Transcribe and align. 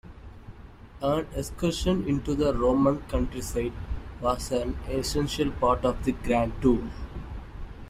An 1.03 1.27
excursion 1.35 2.07
into 2.07 2.33
the 2.33 2.55
Roman 2.55 3.01
countryside 3.03 3.71
was 4.19 4.51
an 4.51 4.75
essential 4.89 5.51
part 5.51 5.85
of 5.85 6.03
the 6.05 6.13
Grand 6.13 6.59
Tour. 6.59 6.81